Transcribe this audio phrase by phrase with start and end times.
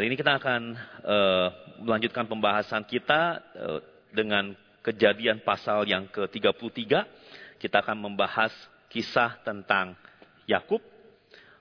[0.00, 1.48] Hari ini kita akan uh,
[1.84, 3.84] melanjutkan pembahasan kita uh,
[4.16, 7.04] dengan kejadian pasal yang ke-33.
[7.60, 8.48] Kita akan membahas
[8.88, 9.92] kisah tentang
[10.48, 10.80] Yakub.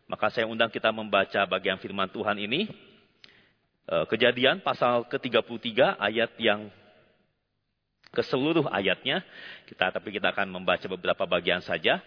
[0.07, 2.71] Maka saya undang kita membaca bagian firman Tuhan ini.
[3.92, 6.71] Uh, kejadian pasal ke-33 ayat yang
[8.08, 9.19] ke seluruh ayatnya.
[9.67, 11.99] Kita tapi kita akan membaca beberapa bagian saja.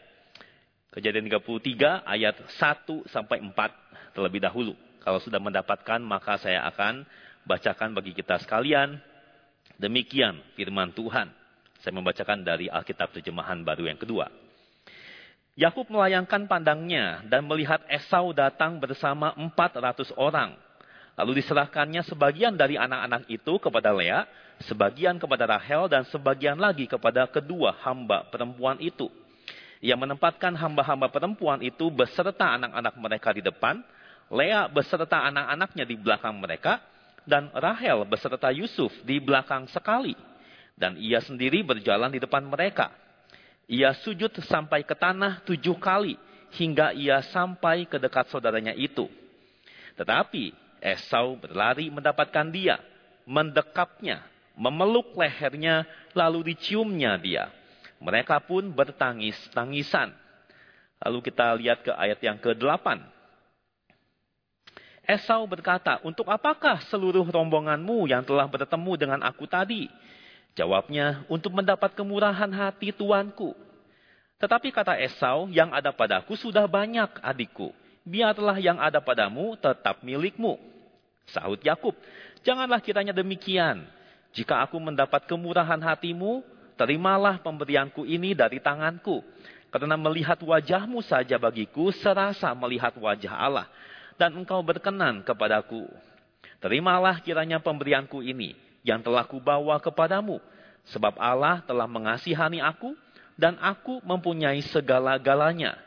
[0.97, 4.73] Kejadian 33 ayat 1 sampai 4 terlebih dahulu.
[5.03, 7.03] Kalau sudah mendapatkan maka saya akan
[7.43, 9.03] bacakan bagi kita sekalian.
[9.77, 11.27] Demikian firman Tuhan.
[11.83, 14.31] Saya membacakan dari Alkitab terjemahan baru yang kedua.
[15.59, 20.55] Yakub melayangkan pandangnya dan melihat Esau datang bersama 400 orang.
[21.19, 24.25] Lalu diserahkannya sebagian dari anak-anak itu kepada Lea,
[24.65, 29.13] sebagian kepada Rahel, dan sebagian lagi kepada kedua hamba perempuan itu
[29.83, 33.83] yang menempatkan hamba-hamba perempuan itu beserta anak-anak mereka di depan,
[34.33, 36.81] Lea beserta anak-anaknya di belakang mereka,
[37.29, 40.17] dan Rahel beserta Yusuf di belakang sekali.
[40.73, 42.89] Dan ia sendiri berjalan di depan mereka.
[43.69, 46.17] Ia sujud sampai ke tanah tujuh kali,
[46.57, 49.07] hingga ia sampai ke dekat saudaranya itu.
[50.01, 52.81] Tetapi Esau berlari mendapatkan dia,
[53.29, 54.25] mendekapnya,
[54.59, 57.53] memeluk lehernya, lalu diciumnya dia.
[58.03, 60.11] Mereka pun bertangis-tangisan.
[61.07, 62.99] Lalu kita lihat ke ayat yang ke-8.
[65.03, 69.91] Esau berkata, untuk apakah seluruh rombonganmu yang telah bertemu dengan aku tadi?
[70.55, 73.51] Jawabnya, untuk mendapat kemurahan hati tuanku.
[74.39, 77.75] Tetapi kata Esau, yang ada padaku sudah banyak adikku.
[78.07, 80.59] Biarlah yang ada padamu tetap milikmu.
[81.31, 81.95] Sahut Yakub,
[82.43, 83.87] janganlah kiranya demikian.
[84.35, 86.43] Jika aku mendapat kemurahan hatimu,
[86.75, 89.23] terimalah pemberianku ini dari tanganku.
[89.73, 93.67] Karena melihat wajahmu saja bagiku serasa melihat wajah Allah.
[94.17, 95.89] Dan engkau berkenan kepadaku.
[96.63, 98.55] Terimalah kiranya pemberianku ini
[98.87, 100.39] yang telah kubawa kepadamu.
[100.91, 102.95] Sebab Allah telah mengasihani aku
[103.39, 105.79] dan aku mempunyai segala-galanya.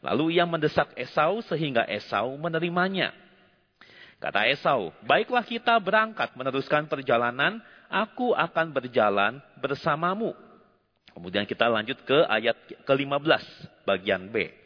[0.00, 3.12] Lalu ia mendesak Esau sehingga Esau menerimanya.
[4.20, 10.36] Kata Esau, baiklah kita berangkat meneruskan perjalanan aku akan berjalan bersamamu.
[11.12, 13.44] Kemudian kita lanjut ke ayat ke-15
[13.84, 14.59] bagian B.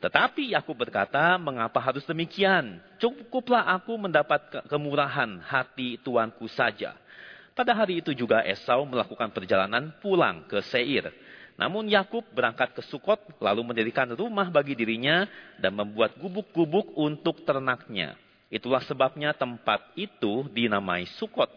[0.00, 2.80] Tetapi aku berkata, mengapa harus demikian?
[2.96, 6.96] Cukuplah aku mendapat kemurahan hati tuanku saja.
[7.52, 11.12] Pada hari itu juga Esau melakukan perjalanan pulang ke Seir.
[11.60, 15.28] Namun Yakub berangkat ke Sukot lalu mendirikan rumah bagi dirinya
[15.60, 18.16] dan membuat gubuk-gubuk untuk ternaknya.
[18.48, 21.52] Itulah sebabnya tempat itu dinamai Sukot.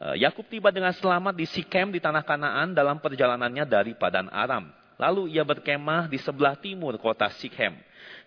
[0.00, 4.81] Eh, Yakub tiba dengan selamat di Sikem di tanah Kanaan dalam perjalanannya dari Padan Aram.
[5.02, 7.74] Lalu ia berkemah di sebelah timur kota Sikem.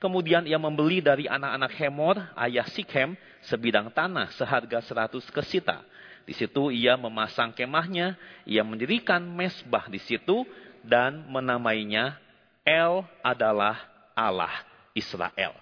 [0.03, 3.15] Kemudian ia membeli dari anak-anak Hemor, ayah Sikem,
[3.47, 5.79] sebidang tanah seharga seratus kesita.
[6.27, 10.43] Di situ ia memasang kemahnya, ia mendirikan mesbah di situ
[10.83, 12.19] dan menamainya
[12.67, 13.79] El adalah
[14.11, 14.51] Allah
[14.91, 15.55] Israel.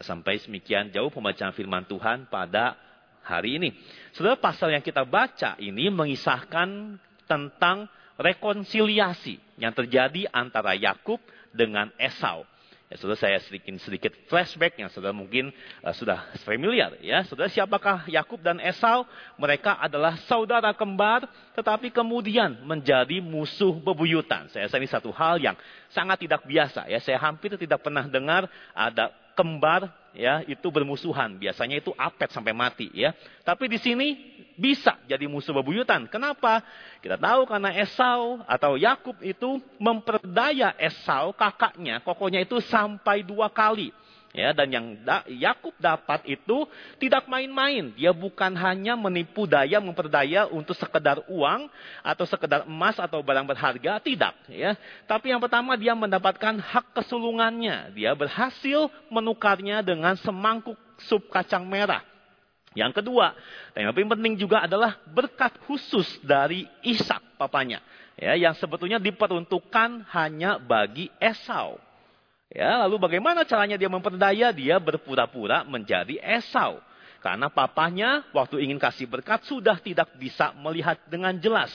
[0.00, 2.78] Sampai semikian jauh pembacaan firman Tuhan pada
[3.20, 3.76] hari ini.
[4.16, 6.96] Saudara pasal yang kita baca ini mengisahkan
[7.28, 11.22] tentang rekonsiliasi yang terjadi antara Yakub
[11.54, 12.44] dengan Esau.
[12.88, 15.52] Ya, saudara saya sedikit sedikit flashback yang saudara mungkin
[15.84, 17.20] uh, sudah familiar ya.
[17.28, 19.04] Saudara siapakah Yakub dan Esau?
[19.36, 24.48] Mereka adalah saudara kembar tetapi kemudian menjadi musuh bebuyutan.
[24.48, 25.52] Saya rasa ini satu hal yang
[25.92, 26.96] sangat tidak biasa ya.
[27.04, 31.38] Saya hampir tidak pernah dengar ada kembar ya itu bermusuhan.
[31.38, 33.14] Biasanya itu apet sampai mati ya.
[33.46, 34.18] Tapi di sini
[34.58, 36.10] bisa jadi musuh bebuyutan.
[36.10, 36.58] Kenapa?
[36.98, 43.94] Kita tahu karena Esau atau Yakub itu memperdaya Esau kakaknya, kokonya itu sampai dua kali.
[44.36, 46.68] Ya, dan yang da, Yakub dapat itu
[47.00, 47.96] tidak main-main.
[47.96, 51.72] Dia bukan hanya menipu daya, memperdaya untuk sekedar uang
[52.04, 54.36] atau sekedar emas atau barang berharga, tidak.
[54.52, 54.76] Ya,
[55.08, 57.96] tapi yang pertama dia mendapatkan hak kesulungannya.
[57.96, 60.76] Dia berhasil menukarnya dengan semangkuk
[61.08, 62.04] sup kacang merah.
[62.76, 63.32] Yang kedua,
[63.72, 67.80] dan yang lebih penting juga adalah berkat khusus dari Ishak papanya.
[68.20, 71.87] Ya, yang sebetulnya diperuntukkan hanya bagi Esau.
[72.48, 74.48] Ya, lalu bagaimana caranya dia memperdaya?
[74.56, 76.80] Dia berpura-pura menjadi Esau.
[77.18, 81.74] Karena papanya waktu ingin kasih berkat sudah tidak bisa melihat dengan jelas.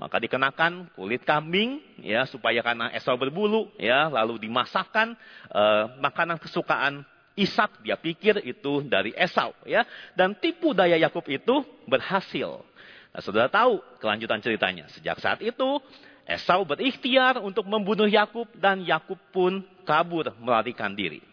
[0.00, 5.12] Maka dikenakan kulit kambing ya supaya karena Esau berbulu ya lalu dimasakkan
[5.52, 7.04] uh, makanan kesukaan
[7.38, 9.84] Ishak dia pikir itu dari Esau ya
[10.16, 12.64] dan tipu daya Yakub itu berhasil.
[13.12, 14.88] Nah, saudara tahu kelanjutan ceritanya.
[14.88, 15.68] Sejak saat itu
[16.28, 21.24] Esau berikhtiar untuk membunuh Yakub dan Yakub pun kabur melarikan diri.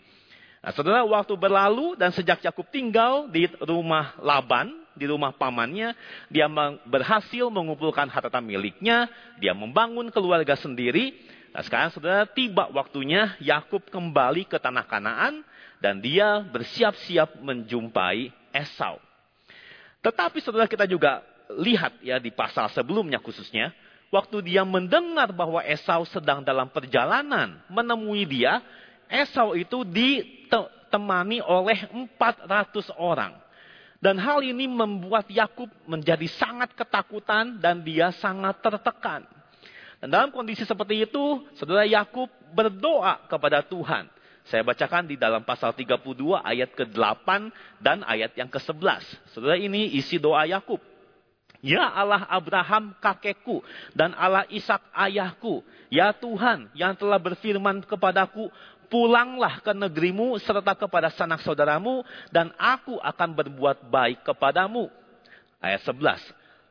[0.63, 5.91] Nah, saudara, waktu berlalu dan sejak Yakub tinggal di rumah Laban, di rumah pamannya,
[6.31, 6.47] dia
[6.87, 11.11] berhasil mengumpulkan harta miliknya, dia membangun keluarga sendiri.
[11.51, 15.43] Nah, sekarang saudara tiba waktunya Yakub kembali ke tanah Kanaan
[15.83, 18.97] dan dia bersiap-siap menjumpai Esau.
[19.99, 21.19] Tetapi saudara kita juga
[21.51, 23.69] lihat ya di pasal sebelumnya khususnya,
[24.15, 28.63] waktu dia mendengar bahwa Esau sedang dalam perjalanan menemui dia,
[29.11, 33.35] Esau itu ditemani oleh 400 orang.
[33.99, 39.27] Dan hal ini membuat Yakub menjadi sangat ketakutan dan dia sangat tertekan.
[39.99, 44.07] Dan dalam kondisi seperti itu, saudara Yakub berdoa kepada Tuhan.
[44.45, 47.49] Saya bacakan di dalam pasal 32 ayat ke-8
[47.81, 49.01] dan ayat yang ke-11.
[49.33, 50.77] Saudara ini isi doa Yakub.
[51.65, 53.65] Ya Allah Abraham kakekku
[53.97, 55.65] dan Allah Ishak ayahku.
[55.89, 58.53] Ya Tuhan yang telah berfirman kepadaku,
[58.85, 64.93] pulanglah ke negerimu serta kepada sanak saudaramu dan aku akan berbuat baik kepadamu.
[65.57, 66.21] Ayat 11.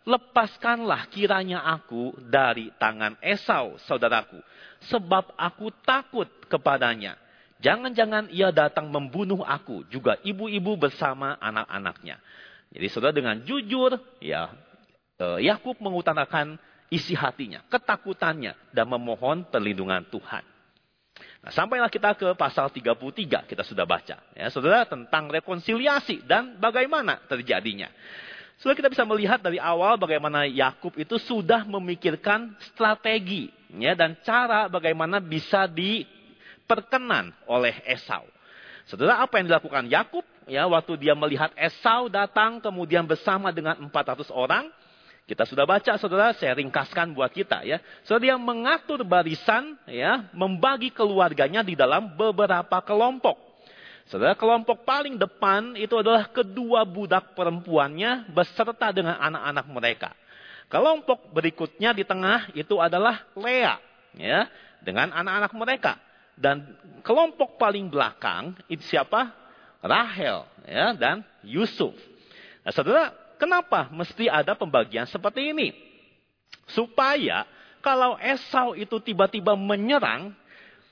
[0.06, 4.38] Lepaskanlah kiranya aku dari tangan Esau, saudaraku,
[4.86, 7.18] sebab aku takut kepadanya.
[7.58, 12.20] Jangan-jangan ia datang membunuh aku, juga ibu-ibu bersama anak-anaknya.
[12.68, 14.52] Jadi saudara dengan jujur, ya
[15.18, 16.58] Yakub mengutarakan
[16.90, 20.42] isi hatinya, ketakutannya, dan memohon perlindungan Tuhan.
[21.44, 24.16] Nah, sampailah kita ke pasal 33, kita sudah baca.
[24.34, 27.92] Ya, saudara, tentang rekonsiliasi dan bagaimana terjadinya.
[28.58, 34.70] Saudara kita bisa melihat dari awal bagaimana Yakub itu sudah memikirkan strategi ya, dan cara
[34.70, 38.24] bagaimana bisa diperkenan oleh Esau.
[38.86, 44.30] Saudara, apa yang dilakukan Yakub ya waktu dia melihat Esau datang kemudian bersama dengan 400
[44.30, 44.70] orang,
[45.24, 47.80] kita sudah baca, saudara, saya ringkaskan buat kita ya.
[48.04, 53.40] Saudara, dia mengatur barisan, ya, membagi keluarganya di dalam beberapa kelompok.
[54.04, 60.10] Saudara, kelompok paling depan itu adalah kedua budak perempuannya beserta dengan anak-anak mereka.
[60.68, 63.80] Kelompok berikutnya di tengah itu adalah Lea,
[64.20, 64.44] ya,
[64.84, 65.96] dengan anak-anak mereka.
[66.36, 69.32] Dan kelompok paling belakang itu siapa?
[69.80, 71.96] Rahel, ya, dan Yusuf.
[72.60, 75.74] Nah, saudara, Kenapa mesti ada pembagian seperti ini?
[76.70, 77.44] Supaya
[77.84, 80.32] kalau Esau itu tiba-tiba menyerang,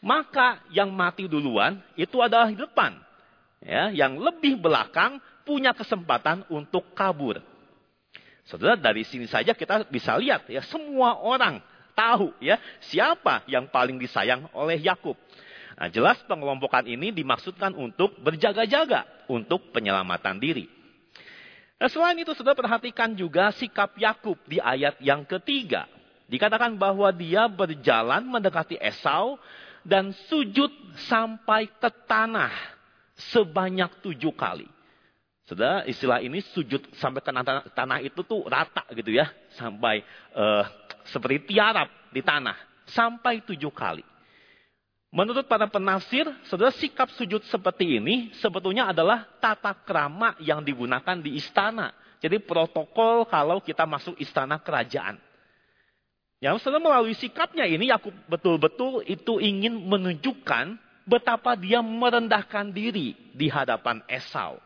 [0.03, 2.99] maka yang mati duluan itu adalah di depan.
[3.63, 7.39] Ya, yang lebih belakang punya kesempatan untuk kabur.
[8.43, 11.63] Saudara, dari sini saja kita bisa lihat ya, semua orang
[11.95, 15.15] tahu ya siapa yang paling disayang oleh Yakub.
[15.79, 20.82] Nah, jelas pengelompokan ini dimaksudkan untuk berjaga-jaga untuk penyelamatan diri.
[21.83, 25.91] Nah, selain itu sudah perhatikan juga sikap Yakub di ayat yang ketiga.
[26.31, 29.35] Dikatakan bahwa dia berjalan mendekati Esau
[29.83, 30.71] dan sujud
[31.11, 32.55] sampai ke tanah
[33.35, 34.71] sebanyak tujuh kali.
[35.43, 39.27] Sudah istilah ini sujud sampai ke tanah, tanah itu tuh rata gitu ya.
[39.59, 40.07] Sampai
[40.39, 40.63] uh,
[41.11, 42.55] seperti tiarap di tanah.
[42.87, 44.07] Sampai tujuh kali.
[45.13, 51.37] Menurut para penafsir, saudara sikap sujud seperti ini sebetulnya adalah tata krama yang digunakan di
[51.37, 51.93] istana.
[52.25, 55.21] Jadi protokol kalau kita masuk istana kerajaan.
[56.41, 63.53] Yang saudara melalui sikapnya ini, Yakub betul-betul itu ingin menunjukkan betapa dia merendahkan diri di
[63.53, 64.57] hadapan Esau.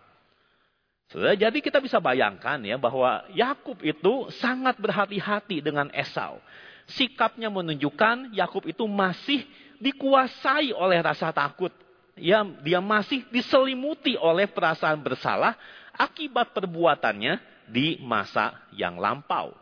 [1.10, 6.38] Saudara, jadi kita bisa bayangkan ya bahwa Yakub itu sangat berhati-hati dengan Esau.
[6.86, 9.42] Sikapnya menunjukkan Yakub itu masih
[9.80, 11.72] dikuasai oleh rasa takut.
[12.16, 15.52] Ya, dia masih diselimuti oleh perasaan bersalah
[15.92, 17.36] akibat perbuatannya
[17.68, 19.52] di masa yang lampau.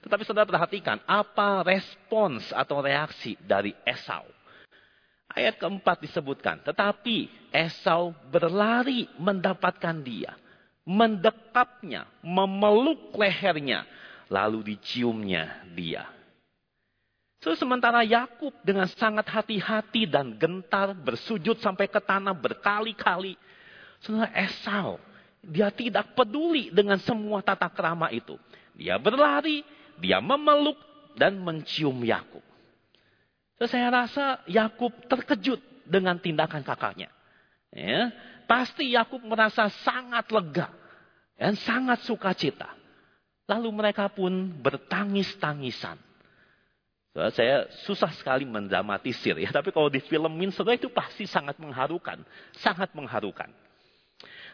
[0.00, 4.24] Tetapi saudara perhatikan, apa respons atau reaksi dari Esau?
[5.30, 10.34] Ayat keempat disebutkan, tetapi Esau berlari mendapatkan dia.
[10.86, 13.86] Mendekapnya, memeluk lehernya,
[14.26, 16.19] lalu diciumnya dia.
[17.40, 23.32] So, sementara Yakub dengan sangat hati-hati dan gentar bersujud sampai ke tanah berkali-kali.
[24.04, 25.00] Saudara Esau,
[25.40, 28.36] dia tidak peduli dengan semua tata kerama itu.
[28.76, 29.64] Dia berlari,
[29.96, 30.76] dia memeluk
[31.16, 32.44] dan mencium Yakub.
[33.56, 37.08] So, saya rasa Yakub terkejut dengan tindakan kakaknya.
[37.72, 38.12] Ya,
[38.44, 40.68] pasti Yakub merasa sangat lega
[41.40, 42.68] dan sangat sukacita.
[43.48, 46.09] Lalu mereka pun bertangis-tangisan.
[47.10, 52.22] Saya susah sekali mendramatisir ya, tapi kalau difilmin saudara itu pasti sangat mengharukan,
[52.54, 53.50] sangat mengharukan.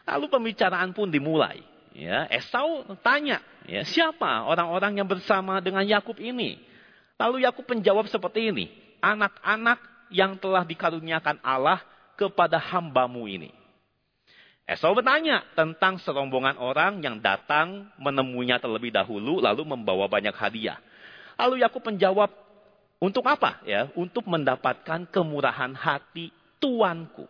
[0.09, 1.61] Lalu pembicaraan pun dimulai.
[1.97, 6.61] Ya, Esau tanya, ya, siapa orang-orang yang bersama dengan Yakub ini?
[7.17, 8.69] Lalu Yakub menjawab seperti ini,
[9.01, 9.81] anak-anak
[10.13, 11.81] yang telah dikaruniakan Allah
[12.17, 13.49] kepada hambamu ini?
[14.69, 20.77] Esau bertanya tentang serombongan orang yang datang menemuinya terlebih dahulu lalu membawa banyak hadiah.
[21.37, 22.29] Lalu Yakub menjawab,
[22.97, 23.61] untuk apa?
[23.69, 27.29] Ya, untuk mendapatkan kemurahan hati tuanku.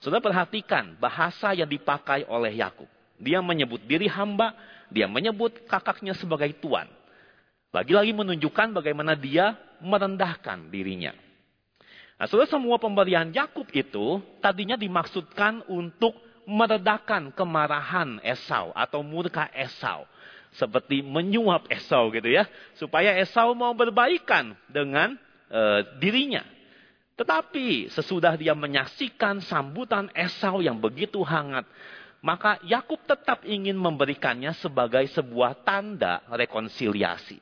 [0.00, 2.88] Sudah perhatikan bahasa yang dipakai oleh Yakub.
[3.20, 4.56] Dia menyebut diri hamba,
[4.88, 6.88] dia menyebut kakaknya sebagai tuan.
[7.70, 11.12] Lagi-lagi menunjukkan bagaimana dia merendahkan dirinya.
[12.20, 20.04] Nah, saudara semua pemberian Yakub itu tadinya dimaksudkan untuk meredakan kemarahan Esau atau murka Esau.
[20.50, 22.46] Seperti menyuap Esau gitu ya.
[22.74, 25.14] Supaya Esau mau berbaikan dengan
[25.46, 25.60] e,
[26.02, 26.42] dirinya.
[27.14, 31.68] Tetapi sesudah dia menyaksikan sambutan Esau yang begitu hangat.
[32.20, 37.40] Maka Yakub tetap ingin memberikannya sebagai sebuah tanda rekonsiliasi.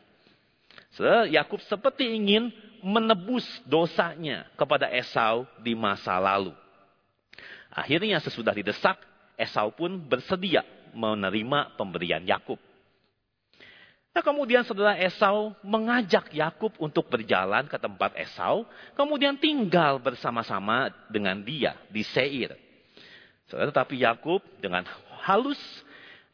[1.30, 2.50] Yakub seperti ingin
[2.82, 6.54] menebus dosanya kepada Esau di masa lalu.
[7.70, 8.98] Akhirnya sesudah didesak,
[9.38, 12.58] Esau pun bersedia menerima pemberian Yakub.
[14.18, 18.66] Nah, kemudian saudara Esau mengajak Yakub untuk berjalan ke tempat Esau,
[18.98, 22.50] kemudian tinggal bersama-sama dengan dia di Seir.
[23.46, 24.82] Saudara, tetapi Yakub dengan
[25.22, 25.62] halus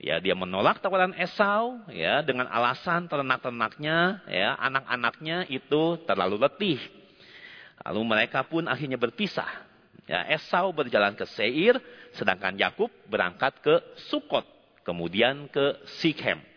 [0.00, 6.80] Ya, dia menolak tawaran Esau ya dengan alasan ternak-ternaknya, ya, anak-anaknya itu terlalu letih.
[7.84, 9.48] Lalu mereka pun akhirnya berpisah.
[10.08, 11.76] Ya, Esau berjalan ke Seir,
[12.16, 13.76] sedangkan Yakub berangkat ke
[14.08, 14.48] Sukot,
[14.88, 16.53] kemudian ke Sikhem.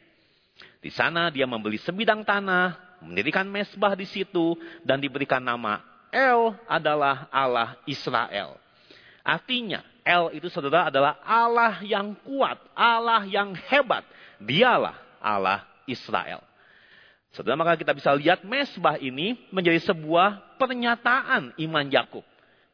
[0.77, 4.53] Di sana dia membeli sebidang tanah, mendirikan mesbah di situ,
[4.85, 5.81] dan diberikan nama
[6.11, 8.55] El adalah Allah Israel.
[9.21, 14.07] Artinya, El itu saudara adalah Allah yang kuat, Allah yang hebat.
[14.39, 16.39] Dialah Allah Israel.
[17.35, 22.23] Saudara maka kita bisa lihat mesbah ini menjadi sebuah pernyataan iman Yakub.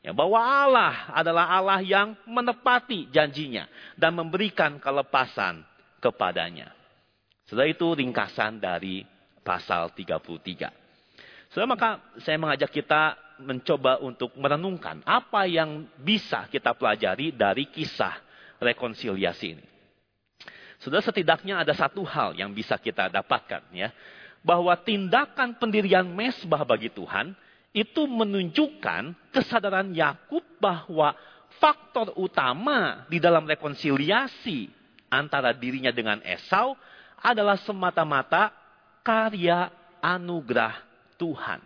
[0.03, 5.63] Ya, bahwa Allah adalah Allah yang menepati janjinya dan memberikan kelepasan
[6.03, 6.75] kepadanya.
[7.53, 9.05] Setelah itu ringkasan dari
[9.45, 11.53] pasal 33.
[11.53, 13.13] Saudara maka saya mengajak kita
[13.45, 18.17] mencoba untuk merenungkan apa yang bisa kita pelajari dari kisah
[18.57, 19.65] rekonsiliasi ini.
[20.81, 23.93] Sudah setidaknya ada satu hal yang bisa kita dapatkan ya.
[24.41, 27.37] Bahwa tindakan pendirian mesbah bagi Tuhan
[27.69, 31.13] itu menunjukkan kesadaran Yakub bahwa
[31.61, 34.73] faktor utama di dalam rekonsiliasi
[35.13, 36.73] antara dirinya dengan Esau
[37.23, 38.51] adalah semata-mata
[38.99, 39.71] karya
[40.03, 40.75] anugerah
[41.15, 41.63] Tuhan.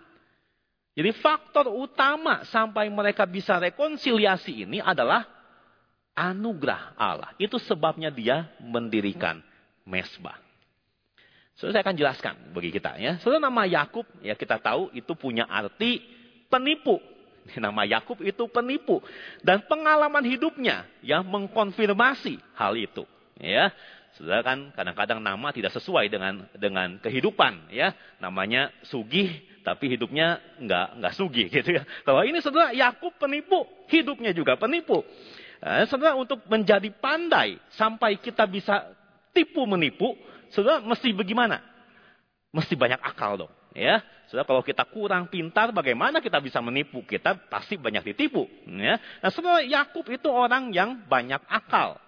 [0.97, 5.25] Jadi faktor utama sampai mereka bisa rekonsiliasi ini adalah
[6.17, 7.33] anugerah Allah.
[7.37, 9.41] Itu sebabnya dia mendirikan
[9.85, 10.41] mesbah.
[11.57, 13.17] So, saya akan jelaskan bagi kita ya.
[13.21, 16.01] So, nama Yakub ya kita tahu itu punya arti
[16.49, 17.01] penipu.
[17.63, 18.99] Nama Yakub itu penipu
[19.39, 23.07] dan pengalaman hidupnya yang mengkonfirmasi hal itu.
[23.37, 23.69] Ya,
[24.17, 27.93] Saudara kan kadang-kadang nama tidak sesuai dengan dengan kehidupan ya.
[28.17, 29.29] Namanya Sugih
[29.67, 31.83] tapi hidupnya nggak nggak sugih gitu ya.
[32.07, 35.03] Kalau ini saudara Yakub penipu, hidupnya juga penipu.
[35.59, 38.87] Nah, saudara untuk menjadi pandai sampai kita bisa
[39.35, 40.15] tipu menipu,
[40.55, 41.59] saudara mesti bagaimana?
[42.55, 43.99] Mesti banyak akal dong, ya.
[44.31, 47.03] Saudara kalau kita kurang pintar, bagaimana kita bisa menipu?
[47.03, 48.95] Kita pasti banyak ditipu, ya.
[49.19, 51.99] Nah, saudara Yakub itu orang yang banyak akal.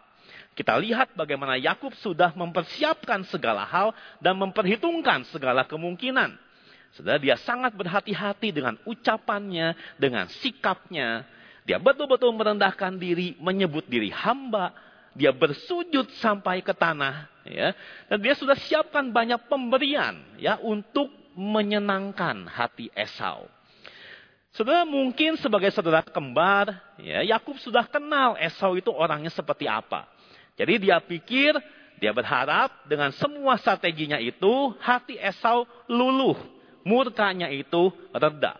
[0.59, 6.35] Kita lihat bagaimana Yakub sudah mempersiapkan segala hal dan memperhitungkan segala kemungkinan.
[6.99, 11.23] Saudara, dia sangat berhati-hati dengan ucapannya, dengan sikapnya.
[11.63, 14.75] Dia betul-betul merendahkan diri, menyebut diri hamba.
[15.15, 17.71] Dia bersujud sampai ke tanah, ya.
[18.11, 21.07] Dan dia sudah siapkan banyak pemberian, ya, untuk
[21.39, 23.47] menyenangkan hati Esau.
[24.51, 30.18] Saudara mungkin sebagai saudara kembar, ya, Yakub sudah kenal Esau itu orangnya seperti apa.
[30.59, 31.55] Jadi dia pikir,
[32.03, 36.35] dia berharap dengan semua strateginya itu, hati Esau luluh.
[36.83, 38.59] Murkanya itu reda.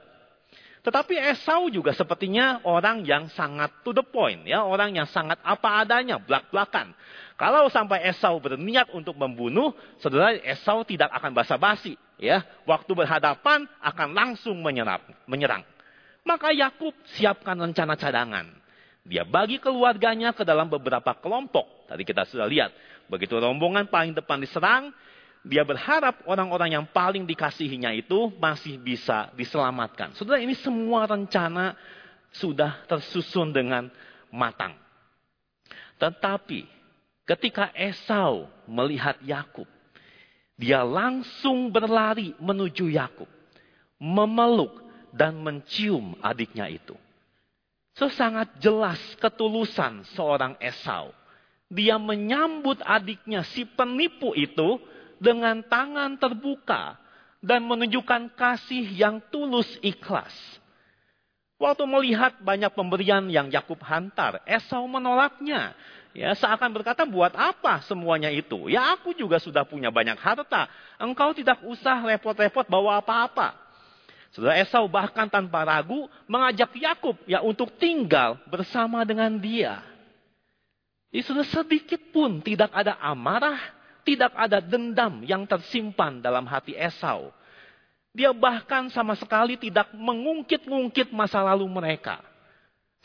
[0.79, 4.47] Tetapi Esau juga sepertinya orang yang sangat to the point.
[4.47, 6.95] ya Orang yang sangat apa adanya, belak-belakan.
[7.35, 11.99] Kalau sampai Esau berniat untuk membunuh, saudara Esau tidak akan basa-basi.
[12.15, 15.67] ya Waktu berhadapan akan langsung menyerap, menyerang.
[16.23, 18.58] Maka Yakub siapkan rencana cadangan.
[19.07, 21.89] Dia bagi keluarganya ke dalam beberapa kelompok.
[21.89, 22.71] Tadi kita sudah lihat.
[23.09, 24.93] Begitu rombongan paling depan diserang,
[25.41, 30.13] dia berharap orang-orang yang paling dikasihinya itu masih bisa diselamatkan.
[30.13, 31.73] Saudara, ini semua rencana
[32.35, 33.89] sudah tersusun dengan
[34.29, 34.77] matang.
[35.97, 36.67] Tetapi
[37.25, 39.65] ketika Esau melihat Yakub,
[40.59, 43.27] dia langsung berlari menuju Yakub,
[43.95, 44.83] memeluk
[45.15, 46.93] dan mencium adiknya itu.
[47.99, 51.11] So sangat jelas ketulusan seorang Esau.
[51.67, 54.79] Dia menyambut adiknya si penipu itu
[55.19, 56.95] dengan tangan terbuka
[57.43, 60.31] dan menunjukkan kasih yang tulus ikhlas.
[61.59, 65.75] Waktu melihat banyak pemberian yang Yakub hantar, Esau menolaknya.
[66.15, 68.71] Ya, seakan berkata, buat apa semuanya itu?
[68.71, 70.71] Ya aku juga sudah punya banyak harta.
[70.95, 73.68] Engkau tidak usah repot-repot bawa apa-apa.
[74.29, 79.81] Saudara Esau bahkan tanpa ragu mengajak Yakub ya untuk tinggal bersama dengan dia.
[81.09, 83.57] Jadi sudah sedikit pun tidak ada amarah,
[84.05, 87.33] tidak ada dendam yang tersimpan dalam hati Esau.
[88.13, 92.21] Dia bahkan sama sekali tidak mengungkit-ungkit masa lalu mereka.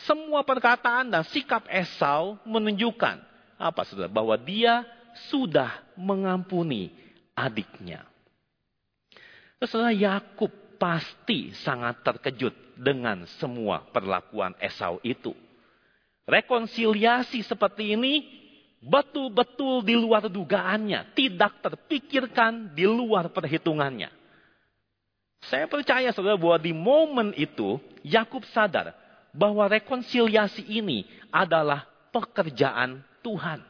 [0.05, 3.21] Semua perkataan dan sikap Esau menunjukkan
[3.57, 4.13] apa saudara?
[4.13, 4.85] Bahwa dia
[5.33, 6.93] sudah mengampuni
[7.33, 8.05] adiknya.
[9.65, 15.33] Saudara Yakub pasti sangat terkejut dengan semua perlakuan Esau itu.
[16.25, 18.25] Rekonsiliasi seperti ini
[18.85, 24.13] betul-betul di luar dugaannya, tidak terpikirkan di luar perhitungannya.
[25.49, 28.97] Saya percaya saudara bahwa di momen itu Yakub sadar
[29.33, 33.61] bahwa rekonsiliasi ini adalah pekerjaan Tuhan.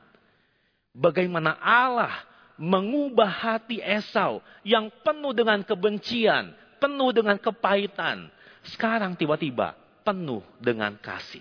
[0.94, 2.14] Bagaimana Allah
[2.54, 6.54] mengubah hati Esau yang penuh dengan kebencian,
[6.84, 8.28] penuh dengan kepahitan.
[8.68, 9.72] Sekarang tiba-tiba
[10.04, 11.40] penuh dengan kasih.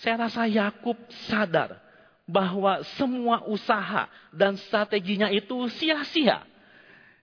[0.00, 0.96] Saya rasa Yakub
[1.28, 1.76] sadar
[2.24, 6.40] bahwa semua usaha dan strateginya itu sia-sia.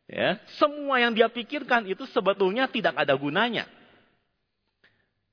[0.10, 3.66] Ya, semua yang dia pikirkan itu sebetulnya tidak ada gunanya.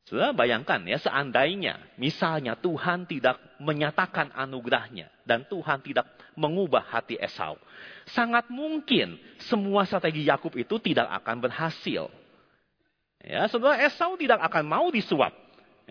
[0.08, 7.58] Sudah bayangkan ya, seandainya misalnya Tuhan tidak menyatakan anugerahnya dan Tuhan tidak mengubah hati Esau.
[8.12, 12.06] Sangat mungkin semua strategi Yakub itu tidak akan berhasil.
[13.24, 15.34] Ya, saudara Esau tidak akan mau disuap.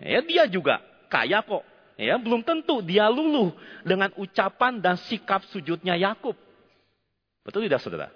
[0.00, 0.80] Ya, dia juga
[1.12, 1.66] kaya kok.
[2.00, 3.52] Ya, belum tentu dia luluh
[3.84, 6.36] dengan ucapan dan sikap sujudnya Yakub.
[7.44, 8.08] Betul tidak saudara?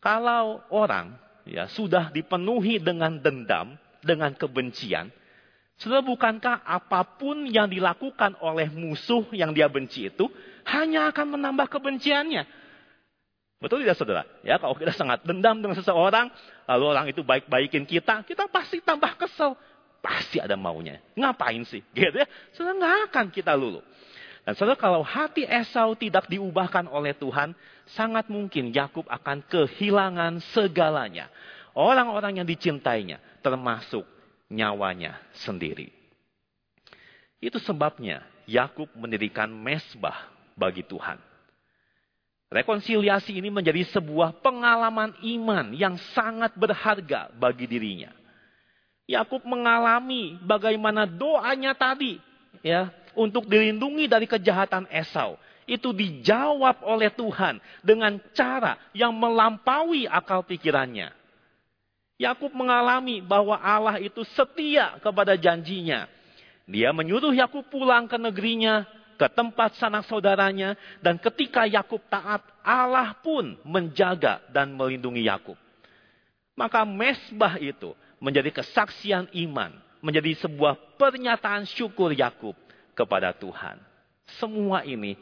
[0.00, 5.12] Kalau orang ya sudah dipenuhi dengan dendam, dengan kebencian,
[5.80, 10.28] Saudara, bukankah apa pun yang dilakukan oleh musuh yang dia benci itu
[10.68, 12.44] hanya akan menambah kebenciannya?
[13.60, 14.24] Betul tidak saudara?
[14.40, 16.32] Ya, kalau kita sangat dendam dengan seseorang,
[16.64, 19.52] lalu orang itu baik-baikin kita, kita pasti tambah kesel.
[20.00, 20.96] Pasti ada maunya.
[21.12, 21.84] Ngapain sih?
[21.92, 22.24] Gitu ya.
[22.56, 23.84] Saudara nggak akan kita lulu.
[24.48, 27.52] Dan saudara kalau hati Esau tidak diubahkan oleh Tuhan,
[27.92, 31.28] sangat mungkin Yakub akan kehilangan segalanya.
[31.76, 34.08] Orang-orang yang dicintainya, termasuk
[34.48, 35.92] nyawanya sendiri.
[37.44, 41.16] Itu sebabnya Yakub mendirikan mesbah bagi Tuhan.
[42.52, 48.12] Rekonsiliasi ini menjadi sebuah pengalaman iman yang sangat berharga bagi dirinya.
[49.08, 52.20] Yakub mengalami bagaimana doanya tadi
[52.60, 60.42] ya untuk dilindungi dari kejahatan Esau itu dijawab oleh Tuhan dengan cara yang melampaui akal
[60.42, 61.14] pikirannya.
[62.18, 66.10] Yakub mengalami bahwa Allah itu setia kepada janjinya.
[66.66, 68.84] Dia menyuruh Yakub pulang ke negerinya,
[69.20, 70.72] ke tempat sanak saudaranya,
[71.04, 75.60] dan ketika Yakub taat, Allah pun menjaga dan melindungi Yakub.
[76.56, 82.56] Maka mesbah itu menjadi kesaksian iman, menjadi sebuah pernyataan syukur Yakub
[82.96, 83.76] kepada Tuhan.
[84.40, 85.20] Semua ini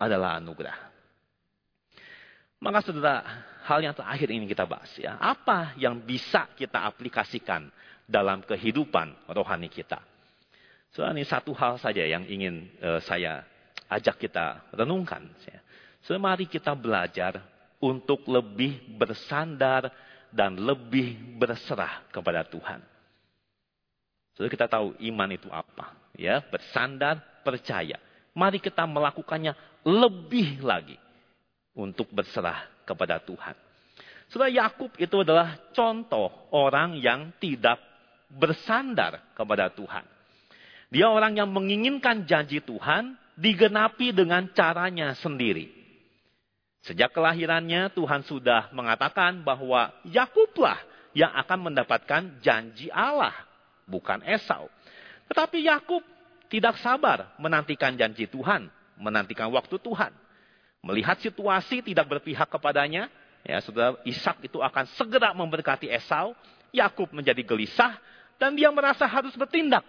[0.00, 0.76] adalah anugerah.
[2.64, 3.20] Maka saudara,
[3.68, 5.20] hal yang terakhir ini kita bahas ya.
[5.20, 7.68] Apa yang bisa kita aplikasikan
[8.08, 10.00] dalam kehidupan rohani kita?
[10.94, 13.42] So, ini satu hal saja yang ingin uh, saya
[13.90, 15.26] ajak kita renungkan.
[15.42, 15.58] Ya.
[16.06, 17.42] So, mari kita belajar
[17.82, 19.90] untuk lebih bersandar
[20.30, 22.78] dan lebih berserah kepada Tuhan.
[24.34, 25.94] Kita tahu iman itu apa?
[26.14, 27.98] Ya, bersandar, percaya.
[28.34, 29.54] Mari kita melakukannya
[29.86, 30.98] lebih lagi
[31.74, 33.54] untuk berserah kepada Tuhan.
[34.30, 37.78] Saudara Yakub itu adalah contoh orang yang tidak
[38.26, 40.13] bersandar kepada Tuhan.
[40.92, 45.70] Dia orang yang menginginkan janji Tuhan digenapi dengan caranya sendiri.
[46.84, 50.76] Sejak kelahirannya Tuhan sudah mengatakan bahwa Yakublah
[51.16, 53.32] yang akan mendapatkan janji Allah,
[53.88, 54.68] bukan Esau.
[55.30, 56.04] Tetapi Yakub
[56.52, 58.68] tidak sabar menantikan janji Tuhan,
[59.00, 60.12] menantikan waktu Tuhan.
[60.84, 63.08] Melihat situasi tidak berpihak kepadanya,
[63.40, 66.36] ya saudara Ishak itu akan segera memberkati Esau.
[66.74, 67.96] Yakub menjadi gelisah
[68.36, 69.86] dan dia merasa harus bertindak.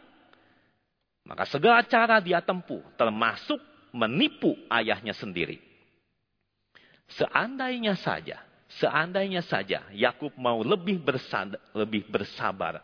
[1.25, 3.57] Maka segala cara dia tempuh, termasuk
[3.89, 5.57] menipu ayahnya sendiri.
[7.17, 8.41] Seandainya saja,
[8.77, 12.81] seandainya saja Yakub mau lebih bersabar, lebih bersabar,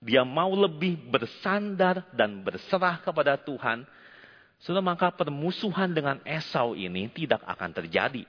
[0.00, 3.84] dia mau lebih bersandar dan berserah kepada Tuhan,
[4.60, 8.24] sudah maka permusuhan dengan Esau ini tidak akan terjadi.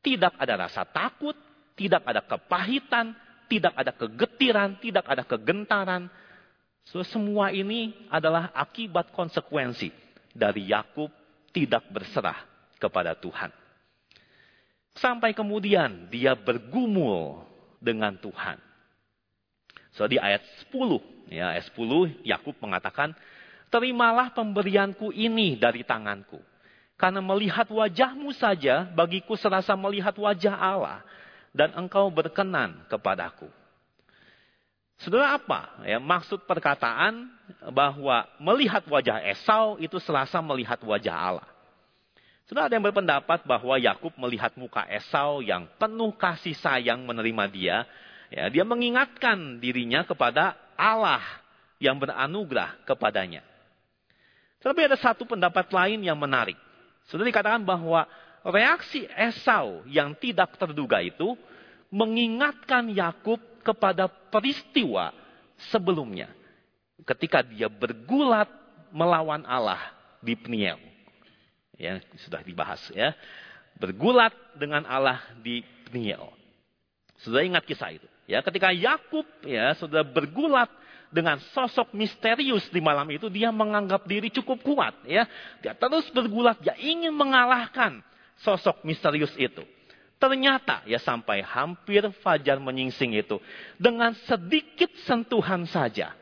[0.00, 1.36] Tidak ada rasa takut,
[1.76, 3.12] tidak ada kepahitan,
[3.48, 6.08] tidak ada kegetiran, tidak ada kegentaran.
[6.88, 9.92] So, semua ini adalah akibat konsekuensi
[10.32, 11.10] dari Yakub
[11.50, 12.38] tidak berserah
[12.80, 13.52] kepada Tuhan.
[14.96, 17.46] Sampai kemudian dia bergumul
[17.78, 18.58] dengan Tuhan.
[19.94, 23.14] So di ayat 10, ya ayat 10 Yakub mengatakan,
[23.70, 26.38] "Terimalah pemberianku ini dari tanganku,
[26.94, 31.02] karena melihat wajahmu saja bagiku serasa melihat wajah Allah,
[31.50, 33.50] dan engkau berkenan kepadaku."
[35.00, 35.80] Saudara apa?
[35.88, 37.28] Ya, maksud perkataan
[37.72, 41.48] bahwa melihat wajah Esau itu serasa melihat wajah Allah.
[42.44, 47.76] Sudah ada yang berpendapat bahwa Yakub melihat muka Esau yang penuh kasih sayang menerima dia
[48.30, 51.20] Ya, dia mengingatkan dirinya kepada Allah
[51.82, 53.42] yang beranugerah kepadanya.
[54.62, 56.54] Tapi ada satu pendapat lain yang menarik.
[57.10, 58.06] Sudah dikatakan bahwa
[58.46, 61.34] reaksi Esau yang tidak terduga itu
[61.90, 65.12] mengingatkan Yakub kepada peristiwa
[65.68, 66.30] sebelumnya.
[67.04, 68.48] Ketika dia bergulat
[68.94, 69.80] melawan Allah
[70.22, 70.78] di Peniel.
[71.80, 73.16] Ya, sudah dibahas ya.
[73.80, 76.28] Bergulat dengan Allah di Peniel.
[77.24, 78.08] Sudah ingat kisah itu.
[78.28, 80.70] Ya, ketika Yakub ya sudah bergulat
[81.10, 84.94] dengan sosok misterius di malam itu, dia menganggap diri cukup kuat.
[85.04, 85.26] Ya,
[85.58, 87.98] dia terus bergulat, dia ingin mengalahkan
[88.40, 89.66] sosok misterius itu.
[90.20, 93.40] Ternyata ya sampai hampir fajar menyingsing itu
[93.80, 96.12] dengan sedikit sentuhan saja.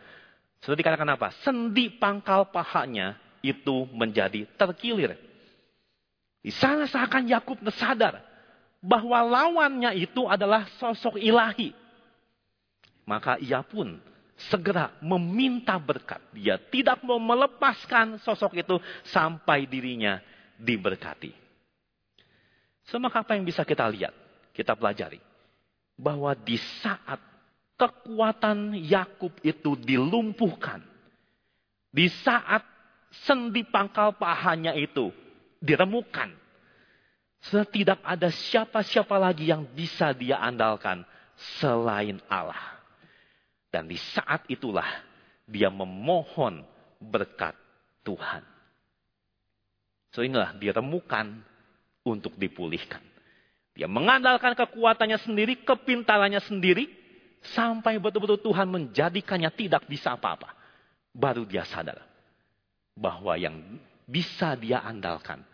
[0.62, 1.34] Sudah dikatakan apa?
[1.42, 5.18] Sendi pangkal pahanya itu menjadi terkilir.
[6.38, 8.22] Di sana seakan Yakub sadar
[8.78, 11.74] bahwa lawannya itu adalah sosok ilahi
[13.08, 13.96] maka ia pun
[14.52, 16.20] segera meminta berkat.
[16.36, 18.76] Dia tidak mau melepaskan sosok itu
[19.08, 20.20] sampai dirinya
[20.60, 21.47] diberkati.
[22.88, 24.16] Semaka apa yang bisa kita lihat,
[24.56, 25.20] kita pelajari.
[25.98, 27.20] Bahwa di saat
[27.76, 30.80] kekuatan Yakub itu dilumpuhkan.
[31.92, 32.64] Di saat
[33.24, 35.12] sendi pangkal pahanya itu
[35.60, 36.32] diremukan.
[37.48, 41.06] Tidak ada siapa-siapa lagi yang bisa dia andalkan
[41.60, 42.80] selain Allah.
[43.68, 44.88] Dan di saat itulah
[45.46, 46.64] dia memohon
[46.98, 47.54] berkat
[48.02, 48.42] Tuhan.
[50.10, 51.44] So inilah dia temukan
[52.08, 53.00] untuk dipulihkan.
[53.76, 56.90] Dia mengandalkan kekuatannya sendiri, kepintarannya sendiri,
[57.54, 60.50] sampai betul-betul Tuhan menjadikannya tidak bisa apa-apa.
[61.14, 62.02] Baru dia sadar
[62.98, 63.54] bahwa yang
[64.02, 65.44] bisa dia andalkan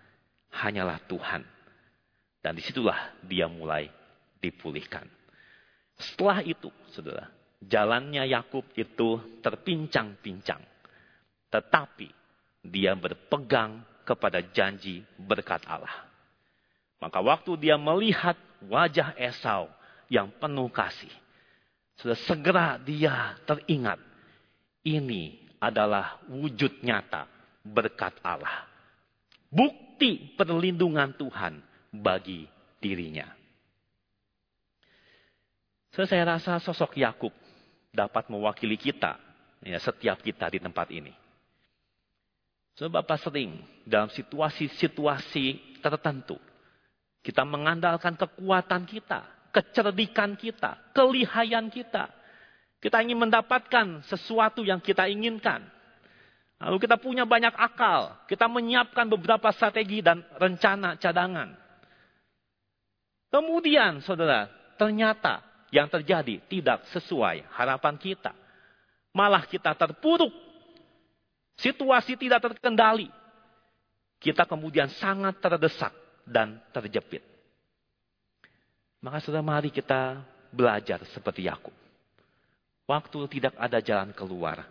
[0.54, 1.42] hanyalah Tuhan.
[2.40, 3.88] Dan di situlah dia mulai
[4.40, 5.08] dipulihkan.
[5.96, 7.28] Setelah itu, saudara,
[7.64, 10.60] jalannya Yakub itu terpincang-pincang.
[11.48, 12.08] Tetapi
[12.64, 16.13] dia berpegang kepada janji berkat Allah.
[17.04, 18.32] Maka waktu dia melihat
[18.64, 19.68] wajah Esau
[20.08, 21.12] yang penuh kasih,
[22.00, 24.00] sudah segera dia teringat
[24.88, 27.28] ini adalah wujud nyata
[27.60, 28.64] berkat Allah.
[29.52, 31.60] Bukti perlindungan Tuhan
[31.92, 32.48] bagi
[32.80, 33.28] dirinya.
[35.92, 37.30] So, saya rasa sosok Yakub
[37.92, 39.20] dapat mewakili kita,
[39.60, 41.12] ya, setiap kita di tempat ini.
[42.74, 46.34] Sebab Bapak sering dalam situasi-situasi tertentu,
[47.24, 52.12] kita mengandalkan kekuatan kita, kecerdikan kita, kelihayan kita.
[52.84, 55.64] Kita ingin mendapatkan sesuatu yang kita inginkan.
[56.60, 61.56] Lalu kita punya banyak akal, kita menyiapkan beberapa strategi dan rencana cadangan.
[63.32, 65.40] Kemudian, saudara, ternyata
[65.72, 68.36] yang terjadi tidak sesuai harapan kita.
[69.16, 70.30] Malah kita terpuruk.
[71.56, 73.08] Situasi tidak terkendali.
[74.20, 77.22] Kita kemudian sangat terdesak dan terjepit.
[79.04, 81.72] Maka sudah mari kita belajar seperti Yakub.
[82.84, 84.64] Waktu tidak ada jalan keluar,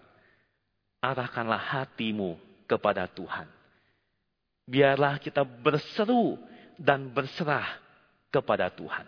[1.01, 2.37] arahkanlah hatimu
[2.69, 3.49] kepada Tuhan.
[4.63, 6.37] Biarlah kita berseru
[6.77, 7.77] dan berserah
[8.33, 9.05] kepada Tuhan.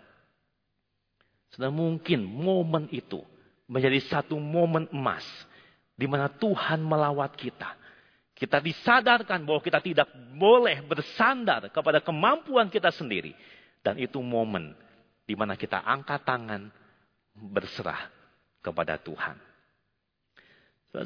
[1.54, 3.24] Sudah mungkin momen itu
[3.66, 5.24] menjadi satu momen emas
[5.96, 7.72] di mana Tuhan melawat kita.
[8.36, 13.32] Kita disadarkan bahwa kita tidak boleh bersandar kepada kemampuan kita sendiri.
[13.80, 14.76] Dan itu momen
[15.24, 16.68] di mana kita angkat tangan
[17.32, 18.12] berserah
[18.60, 19.40] kepada Tuhan.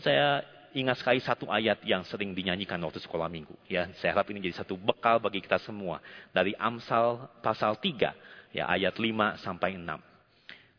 [0.02, 0.42] Saya
[0.74, 3.54] ingat sekali satu ayat yang sering dinyanyikan waktu sekolah minggu.
[3.66, 5.98] Ya, saya harap ini jadi satu bekal bagi kita semua.
[6.30, 8.14] Dari Amsal pasal 3,
[8.54, 9.98] ya, ayat 5 sampai 6.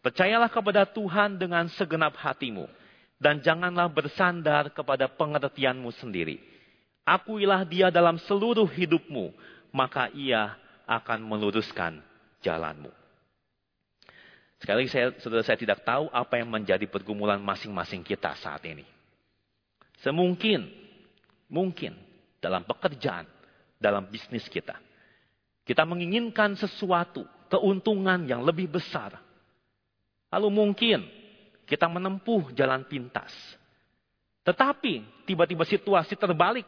[0.01, 2.65] Percayalah kepada Tuhan dengan segenap hatimu.
[3.21, 6.41] Dan janganlah bersandar kepada pengertianmu sendiri.
[7.05, 9.29] Akuilah dia dalam seluruh hidupmu,
[9.69, 10.57] maka ia
[10.89, 12.01] akan meluruskan
[12.41, 12.89] jalanmu.
[14.57, 18.85] Sekali lagi saya, saudara saya tidak tahu apa yang menjadi pergumulan masing-masing kita saat ini.
[20.01, 20.65] Semungkin,
[21.45, 21.93] mungkin
[22.41, 23.29] dalam pekerjaan,
[23.77, 24.77] dalam bisnis kita.
[25.61, 29.17] Kita menginginkan sesuatu, keuntungan yang lebih besar.
[30.33, 31.20] Lalu mungkin
[31.71, 33.31] kita menempuh jalan pintas.
[34.43, 36.67] Tetapi tiba-tiba situasi terbalik.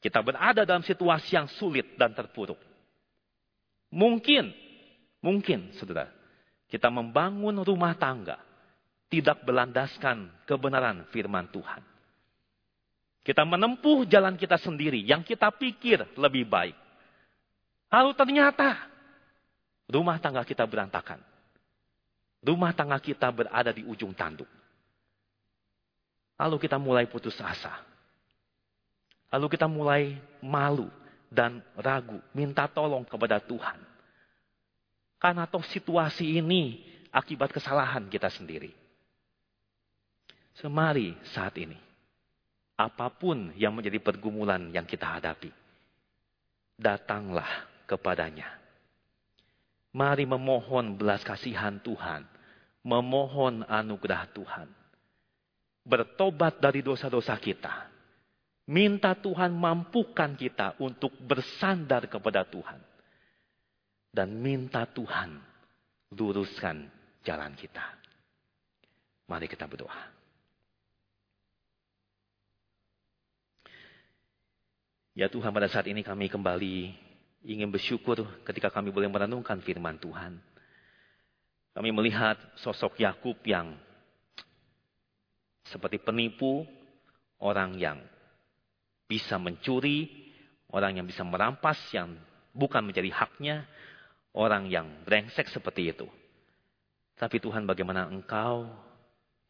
[0.00, 2.56] Kita berada dalam situasi yang sulit dan terpuruk.
[3.92, 4.48] Mungkin,
[5.20, 6.08] mungkin saudara,
[6.72, 8.40] kita membangun rumah tangga
[9.12, 11.84] tidak berlandaskan kebenaran firman Tuhan.
[13.20, 16.72] Kita menempuh jalan kita sendiri yang kita pikir lebih baik.
[17.92, 18.80] Lalu ternyata
[19.92, 21.20] rumah tangga kita berantakan
[22.40, 24.48] rumah tangga kita berada di ujung tanduk.
[26.40, 27.84] Lalu kita mulai putus asa.
[29.30, 30.88] Lalu kita mulai malu
[31.30, 33.78] dan ragu, minta tolong kepada Tuhan.
[35.20, 36.80] Karena toh situasi ini
[37.12, 38.72] akibat kesalahan kita sendiri.
[40.56, 41.76] Semari saat ini,
[42.74, 45.52] apa pun yang menjadi pergumulan yang kita hadapi,
[46.74, 47.48] datanglah
[47.84, 48.60] kepadanya
[49.90, 52.22] Mari memohon belas kasihan Tuhan.
[52.86, 54.68] Memohon anugerah Tuhan.
[55.82, 57.90] Bertobat dari dosa-dosa kita.
[58.70, 62.78] Minta Tuhan mampukan kita untuk bersandar kepada Tuhan.
[64.14, 65.42] Dan minta Tuhan
[66.14, 66.86] luruskan
[67.26, 67.82] jalan kita.
[69.26, 70.20] Mari kita berdoa.
[75.18, 77.09] Ya Tuhan pada saat ini kami kembali
[77.44, 80.36] ingin bersyukur ketika kami boleh merenungkan firman Tuhan.
[81.72, 83.78] Kami melihat sosok Yakub yang
[85.64, 86.66] seperti penipu,
[87.38, 88.02] orang yang
[89.06, 90.10] bisa mencuri,
[90.74, 92.18] orang yang bisa merampas yang
[92.52, 93.64] bukan menjadi haknya,
[94.34, 96.06] orang yang brengsek seperti itu.
[97.14, 98.66] Tapi Tuhan bagaimana engkau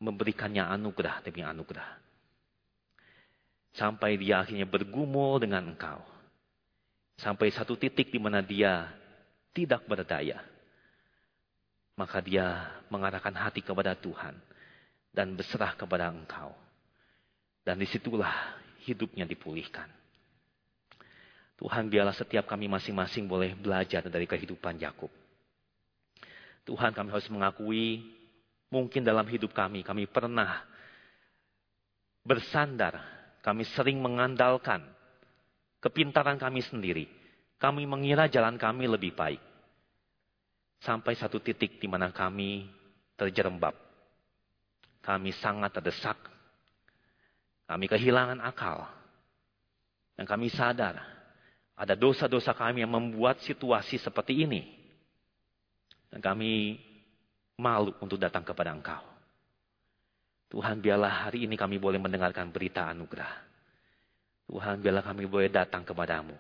[0.01, 1.99] memberikannya anugerah demi anugerah.
[3.71, 6.03] Sampai dia akhirnya bergumul dengan engkau
[7.21, 8.89] Sampai satu titik di mana dia
[9.53, 10.41] tidak berdaya.
[12.01, 14.35] Maka dia mengarahkan hati kepada Tuhan.
[15.13, 16.57] Dan berserah kepada engkau.
[17.61, 18.57] Dan di situlah
[18.89, 19.91] hidupnya dipulihkan.
[21.61, 25.13] Tuhan biarlah setiap kami masing-masing boleh belajar dari kehidupan Yakub.
[26.65, 28.01] Tuhan kami harus mengakui
[28.73, 30.65] mungkin dalam hidup kami kami pernah
[32.25, 32.97] bersandar,
[33.45, 34.81] kami sering mengandalkan
[35.81, 37.09] kepintaran kami sendiri.
[37.61, 39.41] Kami mengira jalan kami lebih baik.
[40.81, 42.65] Sampai satu titik di mana kami
[43.21, 43.77] terjerembab.
[45.05, 46.17] Kami sangat terdesak.
[47.69, 48.89] Kami kehilangan akal.
[50.17, 51.01] Dan kami sadar
[51.77, 54.69] ada dosa-dosa kami yang membuat situasi seperti ini.
[56.13, 56.77] Dan kami
[57.61, 59.01] malu untuk datang kepada Engkau.
[60.51, 63.50] Tuhan biarlah hari ini kami boleh mendengarkan berita anugerah.
[64.51, 66.35] Tuhan, biarlah kami boleh datang kepadamu.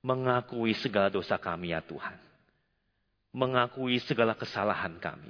[0.00, 2.16] Mengakui segala dosa kami ya Tuhan.
[3.36, 5.28] Mengakui segala kesalahan kami.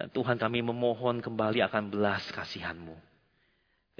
[0.00, 2.96] Dan Tuhan kami memohon kembali akan belas kasihanmu.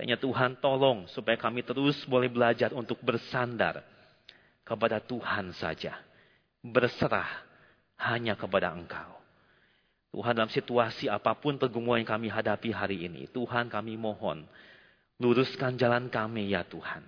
[0.00, 3.85] Kayaknya Tuhan tolong supaya kami terus boleh belajar untuk bersandar
[4.64, 5.92] kepada Tuhan saja.
[6.64, 7.29] Berserah
[8.00, 9.20] hanya kepada Engkau.
[10.16, 13.29] Tuhan dalam situasi apa pun pergumulan yang kami hadapi hari ini.
[13.29, 14.48] Tuhan kami mohon
[15.20, 17.04] Luruskan jalan kami ya Tuhan.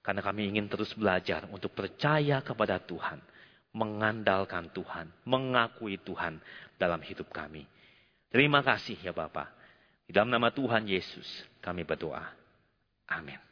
[0.00, 3.20] Karena kami ingin terus belajar untuk percaya kepada Tuhan.
[3.72, 5.08] Mengandalkan Tuhan.
[5.24, 6.36] Mengakui Tuhan
[6.76, 7.64] dalam hidup kami.
[8.30, 9.48] Terima kasih ya Bapak.
[10.10, 11.26] Dalam nama Tuhan Yesus
[11.64, 12.22] kami berdoa.
[13.10, 13.49] Amin.